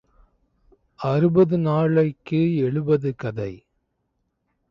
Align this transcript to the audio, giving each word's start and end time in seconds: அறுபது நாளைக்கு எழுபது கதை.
அறுபது 0.99 1.57
நாளைக்கு 1.57 2.55
எழுபது 2.55 3.15
கதை. 3.15 3.65